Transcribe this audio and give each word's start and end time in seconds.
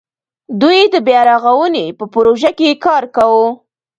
دوی 0.61 0.79
د 0.93 0.95
بیا 1.07 1.21
رغاونې 1.29 1.85
په 1.99 2.05
پروژه 2.13 2.51
کې 2.57 2.69
کار 2.85 3.03
کاوه. 3.15 3.49